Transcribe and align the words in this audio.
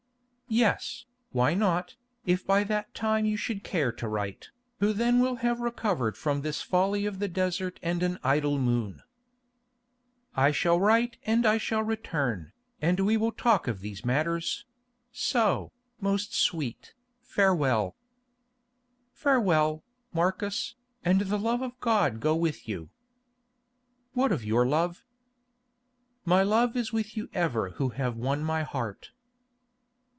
"Yes, 0.53 1.05
why 1.31 1.53
not, 1.53 1.95
if 2.25 2.45
by 2.45 2.65
that 2.65 2.93
time 2.93 3.23
you 3.23 3.37
should 3.37 3.63
care 3.63 3.93
to 3.93 4.05
write, 4.05 4.49
who 4.79 4.91
then 4.91 5.21
will 5.21 5.35
have 5.35 5.61
recovered 5.61 6.17
from 6.17 6.41
this 6.41 6.61
folly 6.61 7.05
of 7.05 7.19
the 7.19 7.29
desert 7.29 7.79
and 7.81 8.03
an 8.03 8.19
idle 8.21 8.59
moon?" 8.59 9.01
"I 10.35 10.51
shall 10.51 10.77
write 10.77 11.15
and 11.25 11.45
I 11.45 11.57
shall 11.57 11.83
return, 11.83 12.51
and 12.81 12.99
we 12.99 13.15
will 13.15 13.31
talk 13.31 13.69
of 13.69 13.79
these 13.79 14.03
matters; 14.03 14.65
so, 15.13 15.71
most 16.01 16.33
sweet, 16.35 16.95
farewell." 17.21 17.95
"Farewell, 19.13 19.85
Marcus, 20.11 20.75
and 21.05 21.21
the 21.21 21.39
love 21.39 21.61
of 21.61 21.79
God 21.79 22.19
go 22.19 22.35
with 22.35 22.67
you." 22.67 22.89
"What 24.11 24.33
of 24.33 24.43
your 24.43 24.65
love?" 24.67 25.05
"My 26.25 26.43
love 26.43 26.75
is 26.75 26.91
with 26.91 27.15
you 27.15 27.29
ever 27.33 27.69
who 27.69 27.91
have 27.91 28.17
won 28.17 28.43
my 28.43 28.63
heart." 28.63 29.11